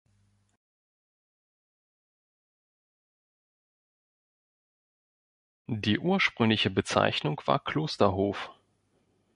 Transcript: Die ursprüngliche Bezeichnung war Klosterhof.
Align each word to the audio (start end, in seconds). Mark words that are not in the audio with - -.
Die 5.67 5.99
ursprüngliche 5.99 6.71
Bezeichnung 6.71 7.39
war 7.45 7.59
Klosterhof. 7.63 8.49